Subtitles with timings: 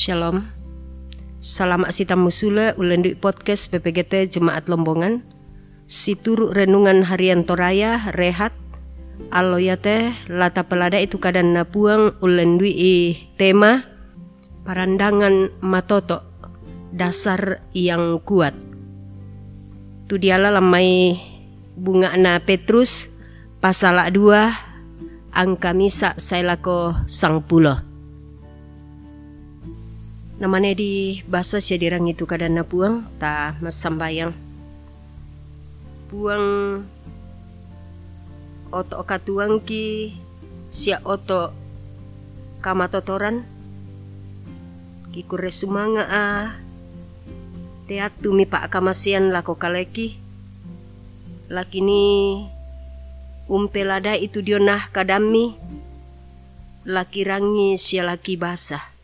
[0.00, 0.48] Shalom.
[1.44, 5.20] Salam asita musula ulendui podcast PPGT Jemaat Lombongan.
[5.84, 8.56] Situru renungan harian Toraya rehat
[9.28, 13.84] aloyate lata pelada itu kadan napuang ulendui i tema
[14.64, 16.24] parandangan matoto
[16.96, 18.56] dasar yang kuat.
[20.08, 21.20] Tu diala lamai
[21.76, 23.20] bunga na Petrus
[23.60, 24.16] pasal 2
[25.36, 27.89] angka misa sailako sang pulo
[30.40, 34.32] namanya di bahasa sia dirang itu kadana puang ta masambayang
[36.08, 36.80] puang
[38.72, 40.16] oto katuang ki
[40.72, 41.54] sia oto
[42.62, 43.42] kamatotoran.
[45.10, 46.24] Ki kure sumanga a
[47.90, 50.14] teatu mi pak kamasian lako kaleki.
[51.50, 52.38] Lakini
[53.50, 55.58] umpelada itu dionah kadami.
[56.86, 58.99] Laki rangi sia laki basah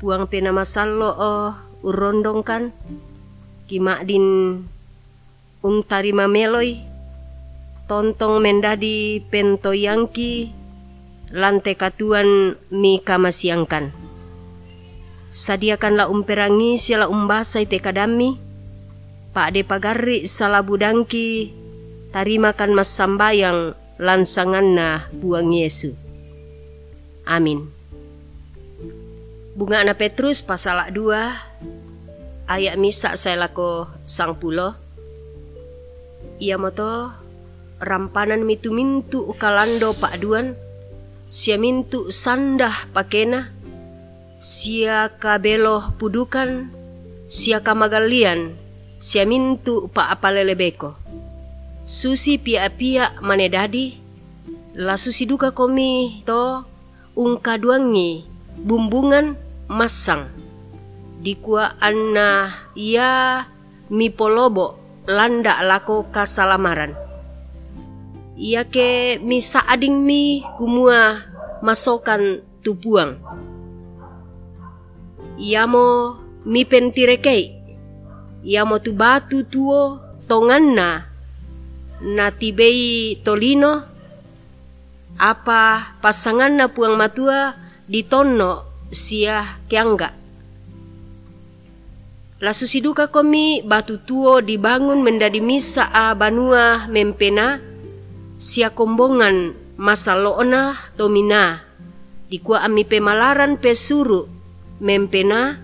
[0.00, 1.52] puang pena masallo oh
[1.84, 2.72] urondong kan
[3.68, 4.56] kima din
[5.60, 6.80] um tarima meloi.
[7.84, 10.56] Tontong mendadi pento yangki.
[11.30, 13.94] Lante katuan mi kamasiangkan.
[15.30, 18.34] Sadiakanlah umperangi siala umbasai te kadami.
[19.30, 21.54] Pak de pagari salabudangki
[22.10, 25.94] tarimakan mas sambayang lansanganna buang Yesu.
[27.22, 27.79] Amin.
[29.56, 34.78] Bunga anak Petrus pasal 2 ayat misa saya lako sang pulo.
[36.38, 37.10] Ia moto
[37.82, 40.54] rampanan mitu mintu ukalando pak duan.
[41.30, 43.50] Sia mintu sandah pakena.
[44.38, 46.70] Sia kabelo pudukan.
[47.26, 48.54] Sia kamagalian.
[48.96, 51.10] Sia mintu pa apalelebeko
[51.90, 53.98] susi pia-pia manedadi
[54.78, 56.62] la susi duka komi to
[57.18, 58.29] ungkaduangi
[58.64, 59.36] bumbungan
[59.68, 60.28] masang.
[61.20, 63.44] Dikua anna ia
[63.92, 66.96] mipolobo landa lako kasalamaran.
[68.40, 71.20] Ia ke misa ading mi kumua
[71.60, 73.20] masokan tupuang
[75.40, 77.56] ia mo mi pentirekei
[78.44, 81.08] ia mo tu batu tuo tonganna
[82.00, 83.84] na tibei tolino.
[85.20, 87.52] Apa pasangan na puang matua
[87.90, 90.14] ditonno sia kiangga.
[92.40, 97.58] La susiduka komi batu tuo dibangun menjadi misa a banua mempena
[98.38, 101.66] sia kombongan masa loona tomina
[102.30, 104.24] dikua ami pemalaran pesuru
[104.80, 105.60] mempena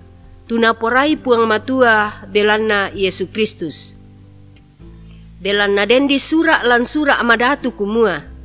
[0.50, 3.96] tunaporai puang matua belana Yesus Kristus.
[5.40, 8.35] Belana den di sura lan sura amadatu kumua.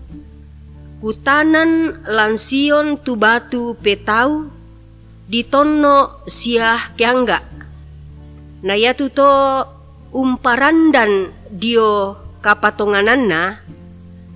[1.02, 4.54] Kutanan lansion tu batu petau
[5.26, 7.42] ditonno siah kiangga.
[9.18, 9.34] To
[10.14, 13.66] umparandan dio kapatongananna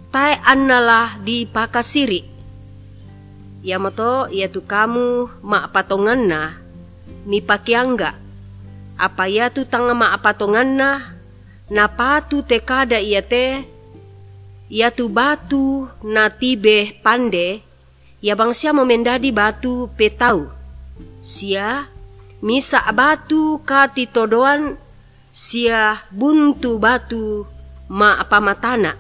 [0.09, 2.25] tae annalah di pakasiri.
[3.61, 6.57] Yamoto yatu kamu ma patonganna
[7.29, 8.17] mi pakiangga.
[8.97, 11.13] Apa yatu tanga ma patonganna
[11.69, 13.74] na patu tekada iya te
[14.69, 17.61] yatu batu na tibe pande
[18.21, 20.49] ya bangsia memendadi batu petau
[21.21, 21.85] sia
[22.41, 24.77] misa batu kati todoan
[25.29, 27.45] sia buntu batu
[27.91, 28.93] ma apa matana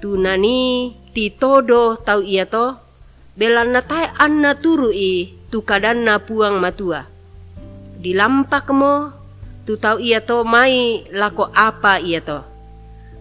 [0.00, 2.76] tunani ti todo tau iya to
[3.36, 7.04] belana tai anna turu i tu kadanna puang matua.
[8.00, 9.12] Dilampak mo
[9.68, 12.55] tu tau iya to mai lako apa iya to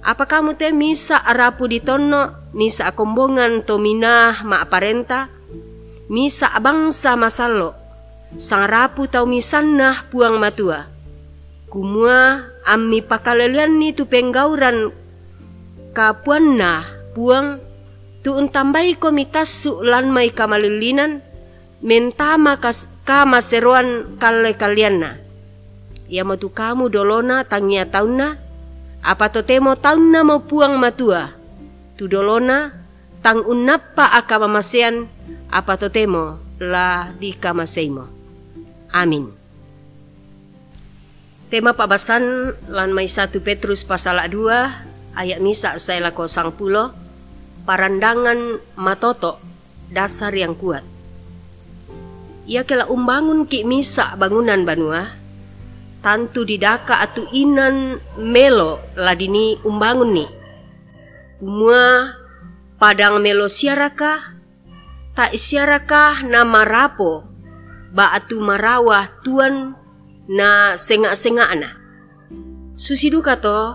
[0.05, 5.33] apa kamu te misa arapu di tono misa kombongan to minah ma aparenta?
[6.05, 7.73] Misa bangsa masalo
[8.37, 10.85] sang rapu tau misanah puang matua
[11.73, 14.93] kumua ami pakalelian ni tu penggauran
[15.97, 16.85] kapuanna
[17.17, 17.65] puang?
[18.21, 21.21] Tu untambai komitas su lan mai kamalilinan?
[21.85, 25.21] Mentama kas kama seruan kale kalianna?
[26.09, 28.44] Ia matu kamu dolona tangia tauna
[29.05, 31.29] apa to temo tauna mau puang matua?
[31.93, 32.73] Tu dolona
[33.21, 35.05] tang unapa akama masean
[35.53, 36.41] apa to temo?
[36.57, 38.15] La di kamaseimo
[38.95, 39.27] amin.
[41.51, 46.95] Tema pabasan lan mai satu Petrus pasal 2 ayat misa saya lako sang pulo
[47.67, 49.37] parandangan matoto
[49.91, 50.81] dasar yang kuat.
[52.47, 55.11] Ia kela umbangun ki misa bangunan banua
[56.05, 60.25] tantu didaka atu inan melo ladini umbangun ni
[61.41, 62.13] umua
[62.77, 64.37] padang melo siaraka
[65.17, 67.25] tak siaraka nama rapo
[67.89, 69.73] baatu marawah tuan
[70.27, 71.69] na senga-senga na.
[72.75, 73.71] Susiduka to,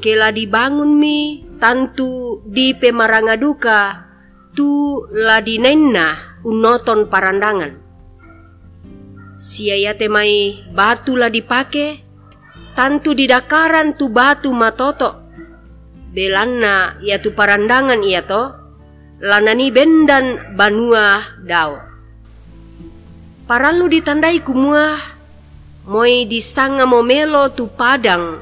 [0.00, 4.08] kela dibangun mi tantu di pemaranga duka
[4.56, 7.85] tu ladi nenna unoton parandangan.
[9.36, 12.00] Siaya temai batu lah dipake,
[12.72, 15.28] tantu di dakaran tu batu matoto.
[16.16, 18.56] Belanna ya tu parandangan iya to,
[19.20, 21.76] lanani bendan banua dao.
[23.44, 24.96] Paralu ditandai kumua,
[25.84, 28.40] moi disanga momelo tu padang,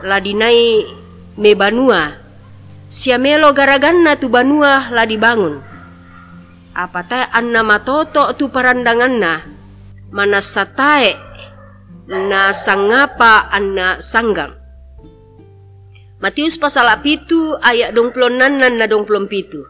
[0.00, 0.88] ladinai
[1.36, 2.16] me banua.
[2.88, 5.60] Siamelo garaganna tu banua lah dibangun.
[6.72, 9.53] Apa ta anna matoto tu parandanganna,
[10.10, 11.16] mana satae
[12.08, 14.52] na sangapa anna sanggang.
[16.20, 19.60] Matius pasal pitu ayat dong plonan na dong pitu.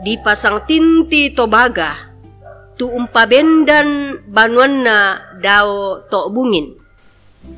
[0.00, 2.08] Di pasang tinti tobaga
[2.78, 4.96] tu umpa bendan banuan na
[5.42, 6.78] dao to bungin.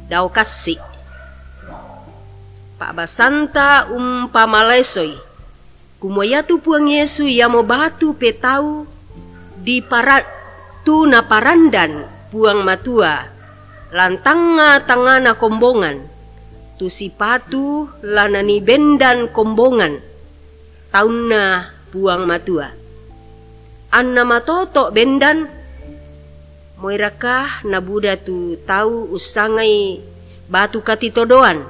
[0.09, 0.81] Dao kasih.
[2.81, 5.13] Pak basanta umpa malesoy.
[6.01, 8.89] Kumoya tu puang Yesu ya mo batu petau
[9.61, 10.25] di parat
[10.85, 13.27] tu na parandan puang matua.
[13.91, 16.07] Lantanga tangana kombongan.
[16.79, 19.99] Tu sipatu lanani bendan kombongan.
[20.95, 22.71] Taunna puang matua.
[23.91, 25.51] Anna matoto bendan.
[26.81, 30.01] Moirakah na buda tu tau usangai
[30.49, 31.61] batu katitodoan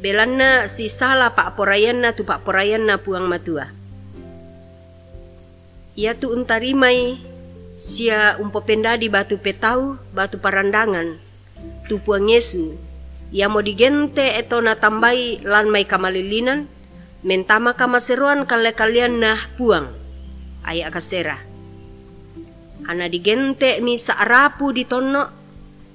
[0.00, 3.68] belanna si sala pak porayanna tu pak porayanna puang matua.
[5.94, 7.20] Ia tu untarimai
[7.80, 11.16] sia umpo penda di batu petau, batu parandangan,
[11.88, 12.76] tupuang Yesu,
[13.32, 16.68] ia mau digente eto na tambai lan mai kamalilinan,
[17.24, 19.88] mentama kamaseruan kale kalian nah puang,
[20.68, 21.40] ayak kasera.
[22.84, 25.24] Ana digente misa arapu di tono,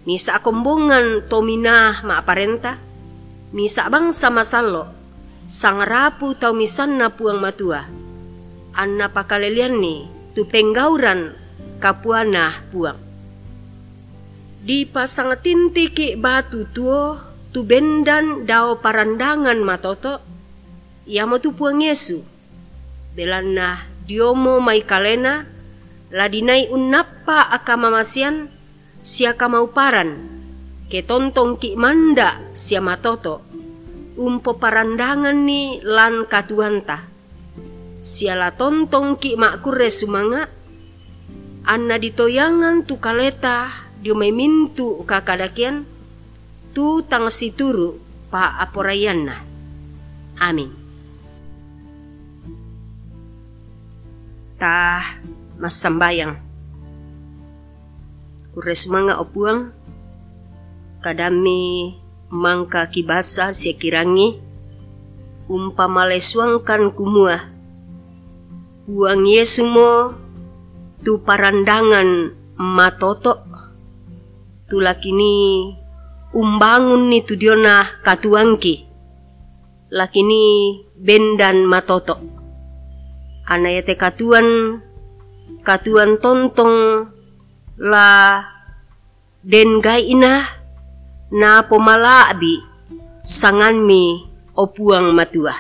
[0.10, 2.82] misa kombongan tomina ma aparenta,
[3.54, 4.90] misa bangsa masalo,
[5.46, 7.86] sang rapu tau misanna puang matua.
[8.74, 11.45] Anna pakalelian ni, tu penggauran
[11.86, 12.98] kapuana puang.
[14.66, 17.22] Di pasang tintiki batu tuo,
[17.54, 20.18] tu bendan dao parandangan matoto,
[21.06, 22.26] ia mo tu puang Yesu.
[23.14, 25.46] Belana diomo mai kalena,
[26.10, 28.50] ladinai unapa akama masian,
[28.98, 30.26] sia kamauparan,
[30.90, 33.46] ke tontong ki manda sia matoto,
[34.18, 37.06] umpo parandangan ni lan katuanta.
[38.02, 40.50] Siala tontong ki makure sumanga,
[41.66, 43.74] anna ditoyangan tu kaleta
[44.30, 45.82] mintu kakadakian
[46.78, 47.98] tu tang situru
[48.30, 49.42] pa aporayanna.
[50.38, 50.70] Amin.
[54.62, 55.02] Ta
[55.58, 56.38] masambayang.
[58.54, 59.74] Kures manga opuang
[61.02, 61.98] kadami
[62.30, 64.38] mangka kibasa sekirangi
[65.50, 67.52] umpamalesuangkan kumua.
[68.86, 70.25] Buang Yesu mo
[71.06, 73.46] tu parandangan matoto
[74.66, 75.70] tu lakini
[76.34, 78.90] umbangun ni tu diona katuangki.
[79.94, 80.42] Lakini
[80.98, 82.18] bendan matoto
[83.46, 84.82] anayate katuan
[85.62, 87.06] katuan tontong
[87.78, 88.42] la
[89.46, 90.42] den ina
[91.30, 92.66] na pomalabi
[93.22, 94.26] sangan mi
[94.58, 95.54] opuang matua.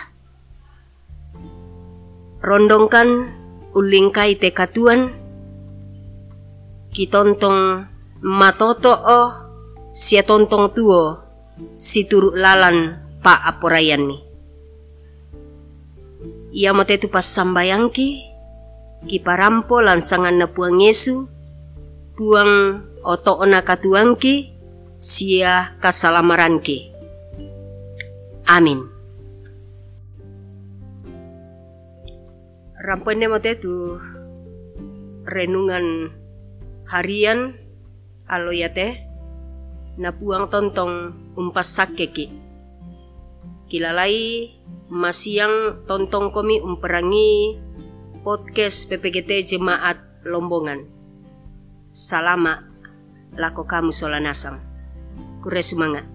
[2.42, 3.30] Rondongkan
[3.78, 5.25] ulingkai te katuan
[6.96, 7.92] kitontong
[8.24, 9.32] matoto oh
[9.92, 11.20] sia tontong tuo
[11.76, 14.18] si turuk lalan pa aporayan ni.
[16.56, 18.24] Ia mate tu pas sambayangki
[19.12, 21.28] ki parampo lansangan na puang Yesu
[22.16, 24.56] puang oto na katuangki
[24.96, 26.96] sia kasalamaranki.
[28.48, 28.88] Amin.
[32.80, 34.00] Rampene mate tu
[35.28, 36.16] renungan
[36.86, 37.58] harian
[38.30, 39.02] alo ya teh
[39.98, 42.30] na puang tontong umpas sakeki
[43.66, 44.54] kilalai
[44.88, 47.58] masiang tontong komi umperangi
[48.26, 50.86] podcast PPGT Jemaat Lombongan.
[51.94, 52.66] Salama
[53.38, 54.58] lako kamu solanasang.
[55.46, 56.15] Kure semangat